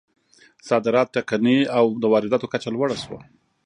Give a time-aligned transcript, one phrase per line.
[0.69, 3.19] صادرات ټکني او د وارداتو کچه لوړه شوه.